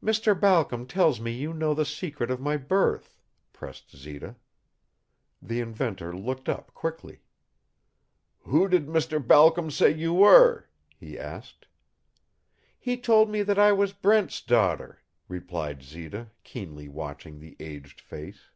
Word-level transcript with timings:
"Mr 0.00 0.38
Balcom 0.40 0.86
tells 0.86 1.20
me 1.20 1.32
that 1.32 1.38
you 1.40 1.52
know 1.52 1.74
the 1.74 1.84
secret 1.84 2.30
of 2.30 2.40
my 2.40 2.56
birth," 2.56 3.18
pressed 3.52 3.90
Zita. 3.96 4.36
The 5.42 5.58
inventor 5.58 6.16
looked 6.16 6.48
up 6.48 6.72
quickly. 6.72 7.22
"Who 8.42 8.68
did 8.68 8.86
Mr. 8.86 9.18
Balcom 9.18 9.72
say 9.72 9.90
you 9.92 10.14
were?" 10.14 10.68
he 10.96 11.18
asked. 11.18 11.66
"He 12.78 12.96
told 12.96 13.28
me 13.28 13.42
that 13.42 13.58
I 13.58 13.72
was 13.72 13.92
Brent's 13.92 14.40
daughter," 14.40 15.00
replied 15.26 15.82
Zita, 15.82 16.28
keenly 16.44 16.86
watching 16.88 17.40
the 17.40 17.56
aged 17.58 18.00
face. 18.00 18.50